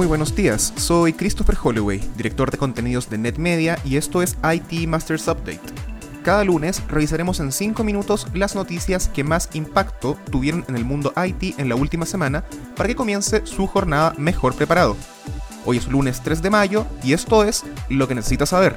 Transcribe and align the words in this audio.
Muy 0.00 0.06
buenos 0.06 0.34
días, 0.34 0.72
soy 0.76 1.12
Christopher 1.12 1.58
Holloway, 1.62 2.00
director 2.16 2.50
de 2.50 2.56
contenidos 2.56 3.10
de 3.10 3.18
NetMedia 3.18 3.78
y 3.84 3.98
esto 3.98 4.22
es 4.22 4.34
IT 4.42 4.88
Masters 4.88 5.28
Update. 5.28 5.60
Cada 6.24 6.42
lunes 6.42 6.82
revisaremos 6.88 7.38
en 7.38 7.52
5 7.52 7.84
minutos 7.84 8.26
las 8.32 8.54
noticias 8.54 9.08
que 9.08 9.24
más 9.24 9.50
impacto 9.52 10.16
tuvieron 10.30 10.64
en 10.68 10.76
el 10.76 10.86
mundo 10.86 11.12
IT 11.22 11.58
en 11.58 11.68
la 11.68 11.74
última 11.74 12.06
semana 12.06 12.44
para 12.76 12.88
que 12.88 12.96
comience 12.96 13.44
su 13.44 13.66
jornada 13.66 14.14
mejor 14.16 14.54
preparado. 14.54 14.96
Hoy 15.66 15.76
es 15.76 15.86
lunes 15.86 16.22
3 16.22 16.40
de 16.40 16.48
mayo 16.48 16.86
y 17.04 17.12
esto 17.12 17.44
es 17.44 17.62
lo 17.90 18.08
que 18.08 18.14
necesitas 18.14 18.48
saber. 18.48 18.74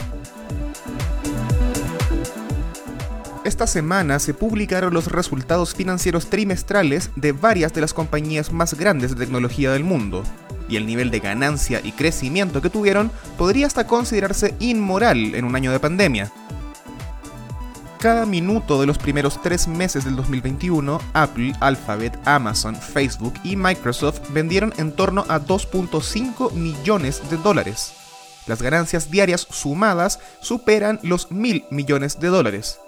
Esta 3.46 3.66
semana 3.66 4.19
se 4.19 4.33
publicaron 4.33 4.94
los 4.94 5.08
resultados 5.10 5.74
financieros 5.74 6.30
trimestrales 6.30 7.11
de 7.16 7.32
varias 7.32 7.71
de 7.71 7.80
las 7.80 7.94
compañías 7.94 8.52
más 8.52 8.74
grandes 8.74 9.11
de 9.11 9.25
tecnología 9.25 9.71
del 9.71 9.86
mundo, 9.86 10.24
y 10.73 10.77
el 10.77 10.87
nivel 10.87 11.11
de 11.11 11.19
ganancia 11.19 11.82
y 11.83 11.91
crecimiento 11.91 12.59
que 12.59 12.71
tuvieron 12.71 13.11
podría 13.37 13.68
hasta 13.68 13.86
considerarse 13.86 14.55
inmoral 14.59 15.36
en 15.36 15.46
un 15.46 15.55
año 15.55 15.71
de 15.71 15.79
pandemia. 15.79 16.32
Cada 17.99 18.25
minuto 18.25 18.82
de 18.82 18.87
los 18.87 18.97
primeros 18.97 19.39
tres 19.41 19.68
meses 19.68 20.04
del 20.04 20.15
2021, 20.15 20.99
Apple, 21.13 21.54
Alphabet, 21.59 22.19
Amazon, 22.25 22.75
Facebook 22.75 23.36
y 23.43 23.55
Microsoft 23.55 24.21
vendieron 24.32 24.73
en 24.77 24.91
torno 24.91 25.25
a 25.29 25.39
2.5 25.39 26.54
millones 26.54 27.21
de 27.29 27.37
dólares. 27.37 27.93
Las 28.47 28.61
ganancias 28.61 29.11
diarias 29.11 29.47
sumadas 29.49 30.19
superan 30.41 30.99
los 31.04 31.32
mil 31.32 31.65
millones 31.69 32.19
de 32.19 32.27
dólares. 32.30 32.80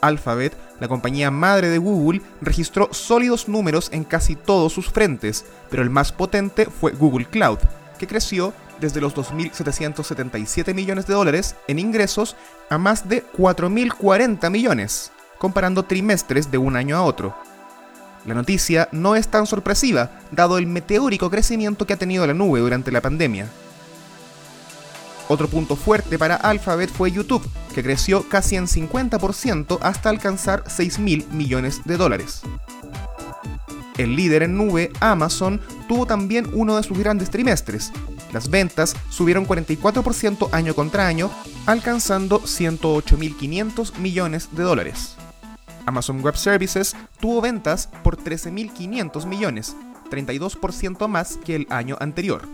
Alphabet, 0.00 0.56
la 0.80 0.88
compañía 0.88 1.30
madre 1.30 1.68
de 1.68 1.78
Google, 1.78 2.22
registró 2.40 2.88
sólidos 2.92 3.48
números 3.48 3.88
en 3.92 4.04
casi 4.04 4.36
todos 4.36 4.72
sus 4.72 4.90
frentes, 4.90 5.44
pero 5.70 5.82
el 5.82 5.90
más 5.90 6.12
potente 6.12 6.66
fue 6.66 6.92
Google 6.92 7.26
Cloud, 7.26 7.58
que 7.98 8.06
creció 8.06 8.52
desde 8.80 9.00
los 9.00 9.14
2.777 9.14 10.74
millones 10.74 11.06
de 11.06 11.14
dólares 11.14 11.56
en 11.66 11.78
ingresos 11.78 12.36
a 12.70 12.78
más 12.78 13.08
de 13.08 13.24
4.040 13.32 14.50
millones, 14.50 15.10
comparando 15.38 15.84
trimestres 15.84 16.50
de 16.50 16.58
un 16.58 16.76
año 16.76 16.96
a 16.96 17.02
otro. 17.02 17.34
La 18.26 18.34
noticia 18.34 18.88
no 18.92 19.16
es 19.16 19.28
tan 19.28 19.46
sorpresiva, 19.46 20.10
dado 20.30 20.58
el 20.58 20.66
meteórico 20.66 21.30
crecimiento 21.30 21.86
que 21.86 21.94
ha 21.94 21.98
tenido 21.98 22.26
la 22.26 22.34
nube 22.34 22.60
durante 22.60 22.92
la 22.92 23.00
pandemia. 23.00 23.48
Otro 25.28 25.46
punto 25.48 25.76
fuerte 25.76 26.18
para 26.18 26.36
Alphabet 26.36 26.90
fue 26.90 27.12
YouTube, 27.12 27.46
que 27.74 27.82
creció 27.82 28.26
casi 28.28 28.56
en 28.56 28.66
50% 28.66 29.78
hasta 29.82 30.08
alcanzar 30.08 30.64
6 30.66 30.98
mil 30.98 31.26
millones 31.30 31.82
de 31.84 31.98
dólares. 31.98 32.42
El 33.98 34.16
líder 34.16 34.44
en 34.44 34.56
nube, 34.56 34.90
Amazon, 35.00 35.60
tuvo 35.86 36.06
también 36.06 36.48
uno 36.54 36.76
de 36.76 36.82
sus 36.82 36.98
grandes 36.98 37.30
trimestres. 37.30 37.92
Las 38.32 38.48
ventas 38.48 38.94
subieron 39.10 39.46
44% 39.46 40.48
año 40.52 40.74
contra 40.74 41.06
año, 41.06 41.30
alcanzando 41.66 42.40
108.500 42.40 43.98
millones 43.98 44.48
de 44.52 44.62
dólares. 44.62 45.16
Amazon 45.84 46.22
Web 46.22 46.36
Services 46.36 46.94
tuvo 47.20 47.40
ventas 47.40 47.88
por 48.02 48.16
13.500 48.16 49.26
millones, 49.26 49.74
32% 50.10 51.08
más 51.08 51.38
que 51.44 51.56
el 51.56 51.66
año 51.70 51.96
anterior. 52.00 52.46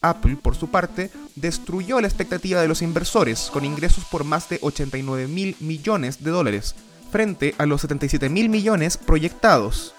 Apple, 0.00 0.36
por 0.36 0.56
su 0.56 0.68
parte, 0.68 1.10
destruyó 1.36 2.00
la 2.00 2.06
expectativa 2.06 2.60
de 2.60 2.68
los 2.68 2.82
inversores 2.82 3.50
con 3.52 3.64
ingresos 3.64 4.04
por 4.04 4.22
más 4.24 4.48
de 4.48 4.58
89 4.60 5.26
mil 5.28 5.56
millones 5.60 6.22
de 6.22 6.30
dólares, 6.30 6.74
frente 7.10 7.54
a 7.58 7.66
los 7.66 7.80
77 7.82 8.28
mil 8.28 8.48
millones 8.48 8.96
proyectados. 8.96 9.94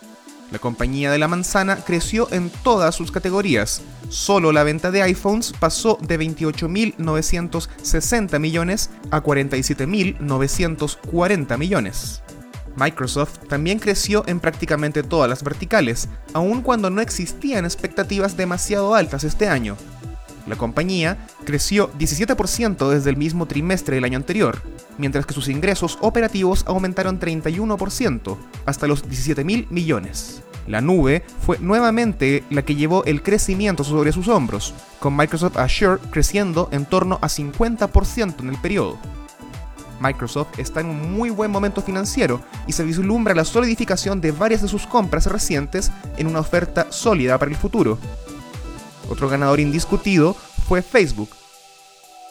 La 0.51 0.59
compañía 0.59 1.11
de 1.11 1.17
la 1.17 1.27
manzana 1.27 1.77
creció 1.77 2.27
en 2.31 2.49
todas 2.49 2.93
sus 2.93 3.11
categorías. 3.11 3.81
Solo 4.09 4.51
la 4.51 4.63
venta 4.63 4.91
de 4.91 5.01
iPhones 5.01 5.53
pasó 5.59 5.97
de 5.99 6.19
28.960 6.19 8.39
millones 8.39 8.91
a 9.09 9.23
47.940 9.23 11.57
millones. 11.57 12.22
Microsoft 12.75 13.39
también 13.47 13.79
creció 13.79 14.23
en 14.27 14.39
prácticamente 14.39 15.03
todas 15.03 15.29
las 15.29 15.43
verticales, 15.43 16.09
aun 16.33 16.61
cuando 16.61 16.89
no 16.89 17.01
existían 17.01 17.66
expectativas 17.66 18.38
demasiado 18.38 18.95
altas 18.95 19.23
este 19.23 19.47
año. 19.47 19.77
La 20.45 20.55
compañía 20.55 21.25
creció 21.45 21.91
17% 21.93 22.89
desde 22.89 23.09
el 23.09 23.17
mismo 23.17 23.45
trimestre 23.45 23.95
del 23.95 24.03
año 24.03 24.17
anterior, 24.17 24.61
mientras 24.97 25.25
que 25.25 25.33
sus 25.33 25.47
ingresos 25.47 25.97
operativos 26.01 26.65
aumentaron 26.67 27.19
31%, 27.19 28.37
hasta 28.65 28.87
los 28.87 29.07
17 29.07 29.43
mil 29.43 29.67
millones. 29.69 30.43
La 30.67 30.81
nube 30.81 31.23
fue 31.41 31.59
nuevamente 31.59 32.43
la 32.49 32.61
que 32.61 32.75
llevó 32.75 33.03
el 33.05 33.21
crecimiento 33.21 33.83
sobre 33.83 34.11
sus 34.11 34.27
hombros, 34.27 34.73
con 34.99 35.15
Microsoft 35.15 35.57
Azure 35.57 35.99
creciendo 36.09 36.69
en 36.71 36.85
torno 36.85 37.19
a 37.21 37.27
50% 37.27 38.39
en 38.39 38.49
el 38.49 38.57
periodo. 38.57 38.97
Microsoft 39.99 40.59
está 40.59 40.81
en 40.81 40.87
un 40.87 41.13
muy 41.13 41.29
buen 41.29 41.51
momento 41.51 41.81
financiero 41.81 42.41
y 42.67 42.73
se 42.73 42.83
vislumbra 42.83 43.35
la 43.35 43.45
solidificación 43.45 44.19
de 44.19 44.31
varias 44.31 44.61
de 44.61 44.67
sus 44.67 44.85
compras 44.85 45.27
recientes 45.27 45.91
en 46.17 46.27
una 46.27 46.39
oferta 46.39 46.87
sólida 46.89 47.37
para 47.37 47.51
el 47.51 47.57
futuro. 47.57 47.97
Otro 49.09 49.30
ganador 49.30 49.59
indiscutido 49.59 50.34
fue 50.68 50.81
Facebook. 50.81 51.30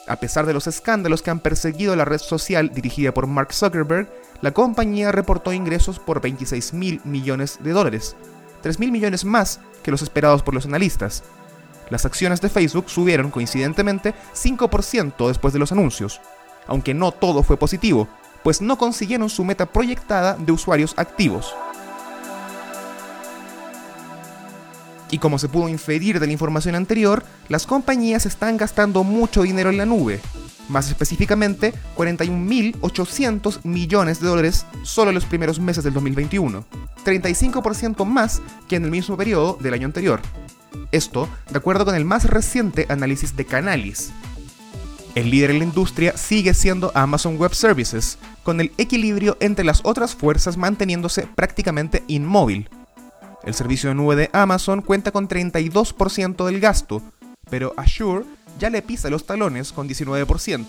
A 0.07 0.17
pesar 0.17 0.45
de 0.45 0.53
los 0.53 0.67
escándalos 0.67 1.21
que 1.21 1.31
han 1.31 1.39
perseguido 1.39 1.95
la 1.95 2.05
red 2.05 2.17
social 2.17 2.73
dirigida 2.73 3.13
por 3.13 3.27
Mark 3.27 3.53
Zuckerberg, 3.53 4.11
la 4.41 4.51
compañía 4.51 5.11
reportó 5.13 5.53
ingresos 5.53 5.99
por 5.99 6.19
26 6.19 6.73
mil 6.73 6.99
millones 7.05 7.59
de 7.63 7.71
dólares, 7.71 8.15
3 8.61 8.79
mil 8.79 8.91
millones 8.91 9.23
más 9.23 9.61
que 9.81 9.91
los 9.91 10.01
esperados 10.01 10.43
por 10.43 10.53
los 10.53 10.65
analistas. 10.65 11.23
Las 11.89 12.05
acciones 12.05 12.41
de 12.41 12.49
Facebook 12.49 12.89
subieron 12.89 13.31
coincidentemente 13.31 14.13
5% 14.33 15.27
después 15.27 15.53
de 15.53 15.59
los 15.59 15.71
anuncios, 15.71 16.19
aunque 16.67 16.93
no 16.93 17.11
todo 17.11 17.43
fue 17.43 17.55
positivo, 17.55 18.09
pues 18.43 18.61
no 18.61 18.77
consiguieron 18.77 19.29
su 19.29 19.45
meta 19.45 19.65
proyectada 19.65 20.35
de 20.35 20.51
usuarios 20.51 20.93
activos. 20.97 21.55
Y 25.13 25.19
como 25.19 25.37
se 25.37 25.47
pudo 25.47 25.69
inferir 25.69 26.19
de 26.19 26.25
la 26.25 26.31
información 26.31 26.73
anterior, 26.73 27.23
las 27.47 27.67
compañías 27.67 28.25
están 28.25 28.57
gastando 28.57 29.03
mucho 29.03 29.43
dinero 29.43 29.69
en 29.69 29.77
la 29.77 29.85
nube, 29.85 30.19
más 30.69 30.89
específicamente 30.89 31.71
41.800 31.95 33.59
millones 33.63 34.19
de 34.19 34.27
dólares 34.27 34.65
solo 34.81 35.11
en 35.11 35.15
los 35.15 35.25
primeros 35.25 35.59
meses 35.59 35.83
del 35.83 35.93
2021, 35.93 36.65
35% 37.05 38.05
más 38.05 38.41
que 38.67 38.77
en 38.77 38.85
el 38.85 38.89
mismo 38.89 39.15
periodo 39.15 39.55
del 39.61 39.75
año 39.75 39.85
anterior. 39.85 40.19
Esto 40.91 41.29
de 41.51 41.59
acuerdo 41.59 41.85
con 41.85 41.93
el 41.93 42.05
más 42.05 42.25
reciente 42.27 42.87
análisis 42.89 43.35
de 43.35 43.45
Canalis. 43.45 44.09
El 45.13 45.29
líder 45.29 45.51
en 45.51 45.59
la 45.59 45.65
industria 45.65 46.17
sigue 46.17 46.55
siendo 46.55 46.91
Amazon 46.95 47.37
Web 47.37 47.53
Services, 47.53 48.17
con 48.41 48.59
el 48.59 48.71
equilibrio 48.79 49.37
entre 49.41 49.63
las 49.63 49.81
otras 49.83 50.15
fuerzas 50.15 50.57
manteniéndose 50.57 51.27
prácticamente 51.35 52.03
inmóvil, 52.07 52.67
el 53.45 53.53
servicio 53.53 53.89
de 53.89 53.95
nube 53.95 54.15
de 54.15 54.29
Amazon 54.33 54.81
cuenta 54.81 55.11
con 55.11 55.27
32% 55.27 56.45
del 56.45 56.59
gasto, 56.59 57.01
pero 57.49 57.73
Azure 57.77 58.25
ya 58.59 58.69
le 58.69 58.81
pisa 58.81 59.09
los 59.09 59.25
talones 59.25 59.71
con 59.71 59.87
19%, 59.87 60.65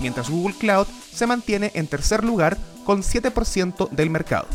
mientras 0.00 0.30
Google 0.30 0.54
Cloud 0.58 0.86
se 1.12 1.26
mantiene 1.26 1.70
en 1.74 1.86
tercer 1.86 2.24
lugar 2.24 2.56
con 2.84 3.02
7% 3.02 3.90
del 3.90 4.10
mercado. 4.10 4.48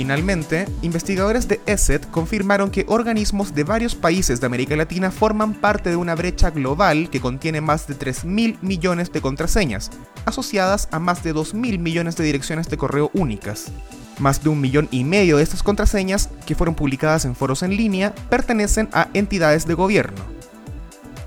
Finalmente, 0.00 0.66
investigadores 0.80 1.46
de 1.46 1.60
ESET 1.66 2.10
confirmaron 2.10 2.70
que 2.70 2.86
organismos 2.88 3.54
de 3.54 3.64
varios 3.64 3.94
países 3.94 4.40
de 4.40 4.46
América 4.46 4.74
Latina 4.74 5.10
forman 5.10 5.52
parte 5.52 5.90
de 5.90 5.96
una 5.96 6.14
brecha 6.14 6.48
global 6.48 7.10
que 7.10 7.20
contiene 7.20 7.60
más 7.60 7.86
de 7.86 7.98
3.000 7.98 8.56
millones 8.62 9.12
de 9.12 9.20
contraseñas, 9.20 9.90
asociadas 10.24 10.88
a 10.90 10.98
más 11.00 11.22
de 11.22 11.34
2.000 11.34 11.78
millones 11.78 12.16
de 12.16 12.24
direcciones 12.24 12.70
de 12.70 12.78
correo 12.78 13.10
únicas. 13.12 13.72
Más 14.18 14.42
de 14.42 14.48
un 14.48 14.62
millón 14.62 14.88
y 14.90 15.04
medio 15.04 15.36
de 15.36 15.42
estas 15.42 15.62
contraseñas, 15.62 16.30
que 16.46 16.54
fueron 16.54 16.74
publicadas 16.74 17.26
en 17.26 17.36
foros 17.36 17.62
en 17.62 17.76
línea, 17.76 18.14
pertenecen 18.30 18.88
a 18.94 19.08
entidades 19.12 19.66
de 19.66 19.74
gobierno. 19.74 20.24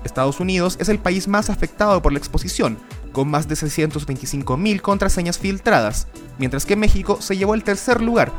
Estados 0.02 0.40
Unidos 0.40 0.78
es 0.80 0.88
el 0.88 0.98
país 0.98 1.28
más 1.28 1.48
afectado 1.48 2.02
por 2.02 2.12
la 2.12 2.18
exposición, 2.18 2.76
con 3.12 3.28
más 3.28 3.46
de 3.46 3.54
625.000 3.54 4.80
contraseñas 4.80 5.38
filtradas, 5.38 6.08
mientras 6.38 6.66
que 6.66 6.74
México 6.74 7.18
se 7.20 7.36
llevó 7.36 7.54
el 7.54 7.62
tercer 7.62 8.02
lugar, 8.02 8.32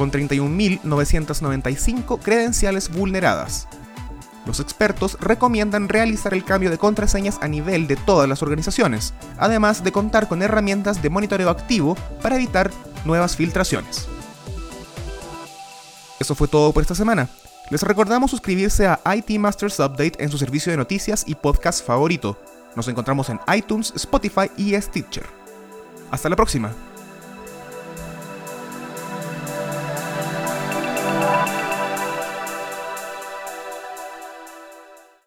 con 0.00 0.10
31.995 0.10 2.18
credenciales 2.20 2.90
vulneradas. 2.90 3.68
Los 4.46 4.58
expertos 4.58 5.18
recomiendan 5.20 5.90
realizar 5.90 6.32
el 6.32 6.42
cambio 6.42 6.70
de 6.70 6.78
contraseñas 6.78 7.36
a 7.42 7.48
nivel 7.48 7.86
de 7.86 7.96
todas 7.96 8.26
las 8.26 8.42
organizaciones, 8.42 9.12
además 9.36 9.84
de 9.84 9.92
contar 9.92 10.26
con 10.26 10.40
herramientas 10.40 11.02
de 11.02 11.10
monitoreo 11.10 11.50
activo 11.50 11.98
para 12.22 12.36
evitar 12.36 12.70
nuevas 13.04 13.36
filtraciones. 13.36 14.08
Eso 16.18 16.34
fue 16.34 16.48
todo 16.48 16.72
por 16.72 16.80
esta 16.80 16.94
semana. 16.94 17.28
Les 17.68 17.82
recordamos 17.82 18.30
suscribirse 18.30 18.86
a 18.86 19.02
IT 19.14 19.38
Masters 19.38 19.80
Update 19.80 20.14
en 20.18 20.30
su 20.30 20.38
servicio 20.38 20.72
de 20.72 20.78
noticias 20.78 21.24
y 21.26 21.34
podcast 21.34 21.86
favorito. 21.86 22.38
Nos 22.74 22.88
encontramos 22.88 23.28
en 23.28 23.38
iTunes, 23.54 23.92
Spotify 23.94 24.50
y 24.56 24.80
Stitcher. 24.80 25.26
Hasta 26.10 26.30
la 26.30 26.36
próxima. 26.36 26.72